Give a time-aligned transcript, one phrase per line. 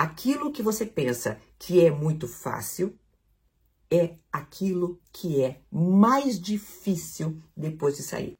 [0.00, 2.98] aquilo que você pensa que é muito fácil
[3.90, 8.38] é aquilo que é mais difícil depois de sair.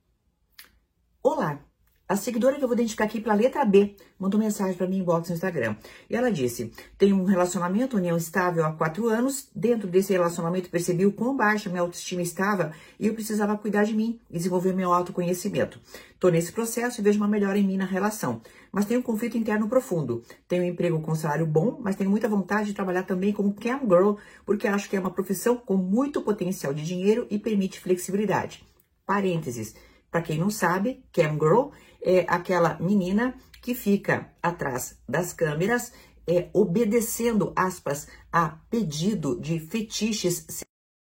[1.22, 1.62] Olá,
[2.10, 5.04] a seguidora que eu vou identificar aqui pela letra B mandou mensagem para mim em
[5.04, 5.76] box no Instagram.
[6.10, 9.48] E ela disse: Tenho um relacionamento, união estável há quatro anos.
[9.54, 13.94] Dentro desse relacionamento percebi o quão baixa minha autoestima estava e eu precisava cuidar de
[13.94, 15.78] mim e desenvolver meu autoconhecimento.
[16.12, 18.40] Estou nesse processo e vejo uma melhora em mim na relação.
[18.72, 20.24] Mas tenho um conflito interno profundo.
[20.48, 23.82] Tenho um emprego com salário bom, mas tenho muita vontade de trabalhar também como cam
[23.82, 24.14] girl,
[24.44, 28.66] porque acho que é uma profissão com muito potencial de dinheiro e permite flexibilidade.
[29.06, 29.76] Parênteses.
[30.10, 31.68] Para quem não sabe, cam girl
[32.02, 35.92] é aquela menina que fica atrás das câmeras,
[36.26, 40.46] é, obedecendo, aspas, a pedido de fetiches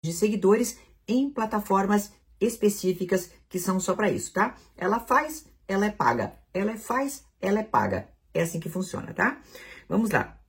[0.03, 4.55] de seguidores em plataformas específicas que são só para isso, tá?
[4.77, 6.33] Ela faz, ela é paga.
[6.53, 8.09] Ela faz, ela é paga.
[8.33, 9.41] É assim que funciona, tá?
[9.87, 10.39] Vamos lá.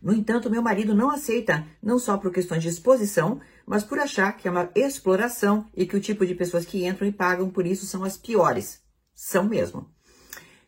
[0.00, 4.36] No entanto, meu marido não aceita, não só por questões de exposição, mas por achar
[4.36, 7.66] que é uma exploração e que o tipo de pessoas que entram e pagam por
[7.66, 8.85] isso são as piores.
[9.16, 9.90] São mesmo.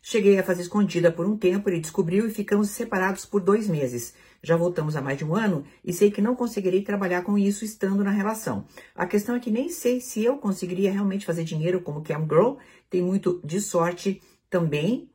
[0.01, 4.15] Cheguei a fazer escondida por um tempo, ele descobriu e ficamos separados por dois meses.
[4.43, 7.63] Já voltamos há mais de um ano e sei que não conseguirei trabalhar com isso
[7.63, 8.65] estando na relação.
[8.95, 12.55] A questão é que nem sei se eu conseguiria realmente fazer dinheiro como cam girl.
[12.89, 15.11] Tem muito de sorte também.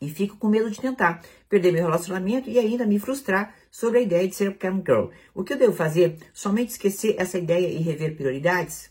[0.00, 4.02] E fico com medo de tentar perder meu relacionamento e ainda me frustrar sobre a
[4.02, 5.10] ideia de ser cam girl.
[5.32, 6.18] O que eu devo fazer?
[6.32, 8.90] Somente esquecer essa ideia e rever prioridades?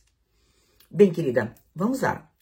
[0.89, 2.32] Bem, querida, vamos lá.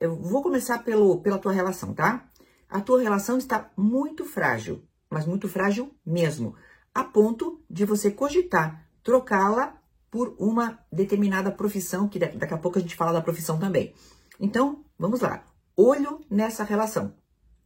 [0.00, 2.28] Eu vou começar pelo, pela tua relação, tá?
[2.68, 6.56] A tua relação está muito frágil, mas muito frágil mesmo,
[6.92, 9.78] a ponto de você cogitar trocá-la
[10.10, 13.94] por uma determinada profissão, que daqui a pouco a gente fala da profissão também.
[14.40, 15.44] Então, vamos lá.
[15.76, 17.14] Olho nessa relação.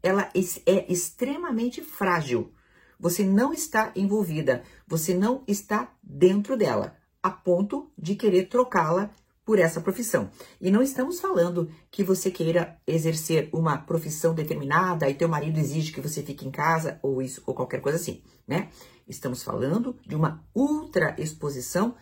[0.03, 0.31] Ela
[0.67, 2.53] é extremamente frágil.
[2.99, 9.11] Você não está envolvida, você não está dentro dela, a ponto de querer trocá-la
[9.49, 10.31] por essa profissão.
[10.61, 15.91] E não estamos falando que você queira exercer uma profissão determinada e teu marido exige
[15.91, 18.69] que você fique em casa ou isso ou qualquer coisa assim, né?
[19.09, 21.97] Estamos falando de uma ultra exposição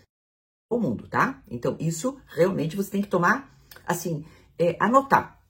[0.68, 1.40] ao mundo, tá?
[1.48, 3.56] Então isso realmente você tem que tomar,
[3.86, 4.24] assim,
[4.58, 5.40] é, anotar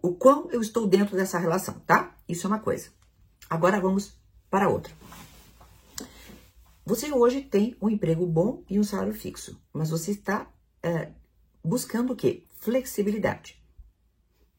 [0.00, 2.16] o quão eu estou dentro dessa relação, tá?
[2.26, 2.88] Isso é uma coisa.
[3.50, 4.18] Agora vamos
[4.48, 4.94] para outra.
[6.86, 10.50] Você hoje tem um emprego bom e um salário fixo, mas você está
[10.82, 11.12] é,
[11.64, 12.46] buscando o quê?
[12.60, 13.62] Flexibilidade.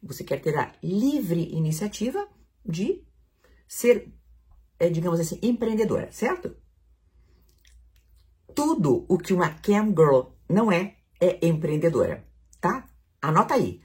[0.01, 2.27] Você quer ter a livre iniciativa
[2.65, 3.03] de
[3.67, 4.13] ser,
[4.79, 6.55] é, digamos assim, empreendedora, certo?
[8.55, 12.25] Tudo o que uma cam girl não é, é empreendedora,
[12.59, 12.89] tá?
[13.21, 13.81] Anota aí.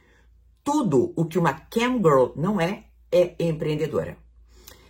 [0.62, 4.17] Tudo o que uma cam girl não é, é empreendedora.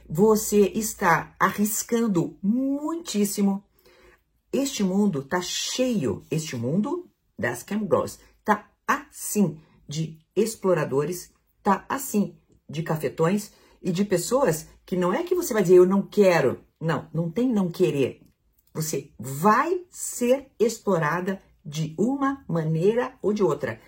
[0.09, 3.65] Você está arriscando muitíssimo.
[4.53, 9.59] Este mundo está cheio, este mundo das girls tá assim
[9.89, 12.37] de exploradores, tá assim
[12.69, 13.51] de cafetões
[13.83, 16.61] e de pessoas que não é que você vai dizer eu não quero.
[16.81, 18.21] Não, não tem não querer.
[18.73, 23.81] Você vai ser explorada de uma maneira ou de outra.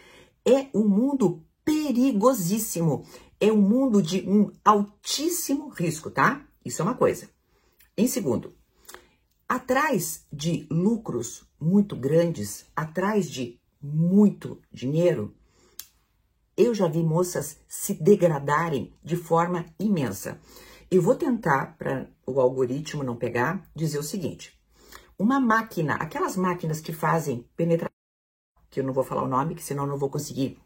[0.45, 3.05] É um mundo perigosíssimo.
[3.39, 6.47] É um mundo de um altíssimo risco, tá?
[6.65, 7.29] Isso é uma coisa.
[7.97, 8.55] Em segundo,
[9.49, 15.37] Atrás de lucros muito grandes, atrás de muito dinheiro,
[16.57, 20.41] eu já vi moças se degradarem de forma imensa.
[20.91, 24.59] Eu vou tentar, para o algoritmo não pegar, dizer o seguinte:
[25.17, 27.95] uma máquina, aquelas máquinas que fazem penetração,
[28.69, 30.59] que eu não vou falar o nome, que senão não vou conseguir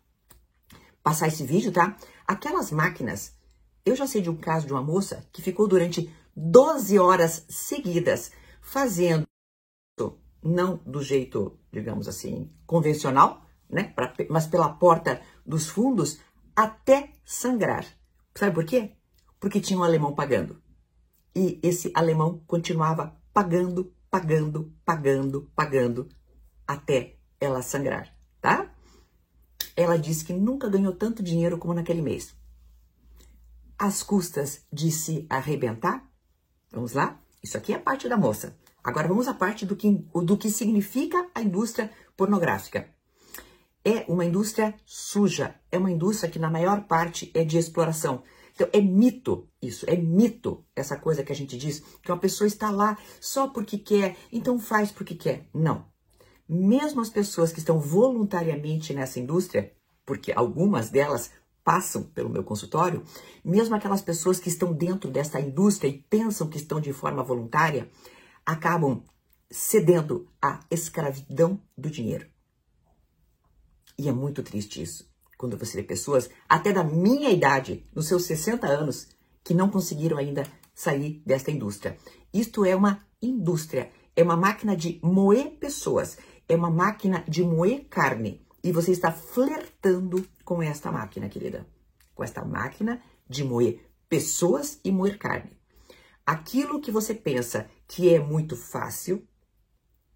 [1.02, 1.98] passar esse vídeo, tá?
[2.26, 3.36] Aquelas máquinas,
[3.84, 8.32] eu já sei de um caso de uma moça que ficou durante 12 horas seguidas
[8.70, 9.26] fazendo,
[10.41, 13.92] não do jeito, digamos assim, convencional, né?
[13.94, 16.20] Pra, mas pela porta dos fundos
[16.54, 17.84] até sangrar.
[18.32, 18.92] Sabe por quê?
[19.41, 20.62] Porque tinha um alemão pagando.
[21.34, 26.09] E esse alemão continuava pagando, pagando, pagando, pagando
[26.66, 28.72] até ela sangrar, tá?
[29.77, 32.36] Ela disse que nunca ganhou tanto dinheiro como naquele mês.
[33.77, 36.09] As custas de se arrebentar?
[36.71, 37.21] Vamos lá?
[37.42, 38.56] Isso aqui é a parte da moça.
[38.82, 42.88] Agora vamos à parte do que, do que significa a indústria pornográfica.
[43.84, 48.22] É uma indústria suja, é uma indústria que na maior parte é de exploração.
[48.54, 52.47] Então é mito isso, é mito essa coisa que a gente diz, que uma pessoa
[52.47, 55.48] está lá só porque quer, então faz porque quer.
[55.54, 55.86] Não.
[56.48, 59.72] Mesmo as pessoas que estão voluntariamente nessa indústria,
[60.04, 61.30] porque algumas delas
[61.65, 63.03] passam pelo meu consultório,
[63.44, 67.88] mesmo aquelas pessoas que estão dentro dessa indústria e pensam que estão de forma voluntária,
[68.45, 69.04] acabam
[69.51, 72.27] cedendo à escravidão do dinheiro.
[73.98, 78.25] E é muito triste isso, quando você vê pessoas, até da minha idade, nos seus
[78.25, 79.09] 60 anos,
[79.45, 80.45] que não conseguiram ainda
[80.75, 81.98] sair desta indústria.
[82.33, 86.16] Isto é uma indústria, é uma máquina de moer pessoas,
[86.48, 88.47] é uma máquina de moer carne.
[88.63, 91.66] E você está flertando com esta máquina, querida.
[92.15, 95.51] Com esta máquina de moer pessoas e moer carne.
[96.27, 99.27] Aquilo que você pensa que é muito fácil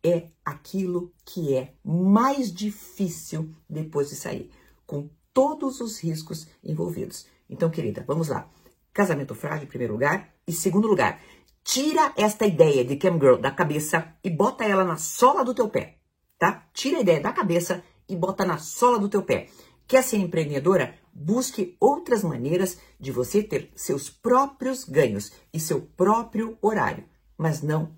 [0.00, 4.48] é aquilo que é mais difícil depois de sair,
[4.86, 7.26] com todos os riscos envolvidos.
[7.50, 8.48] Então, querida, vamos lá.
[8.92, 10.32] Casamento frágil em primeiro lugar.
[10.46, 11.20] E segundo lugar,
[11.64, 15.68] tira esta ideia de cam girl da cabeça e bota ela na sola do teu
[15.68, 15.98] pé,
[16.38, 16.68] tá?
[16.72, 19.48] Tira a ideia da cabeça e bota na sola do teu pé.
[19.88, 20.94] Quer ser empreendedora?
[21.12, 27.04] Busque outras maneiras de você ter seus próprios ganhos e seu próprio horário,
[27.36, 27.96] mas não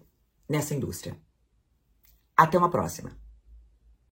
[0.48, 1.16] nessa indústria.
[2.36, 3.25] Até uma próxima!